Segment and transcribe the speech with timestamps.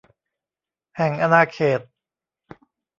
[0.97, 1.81] แห่งอาณาเขต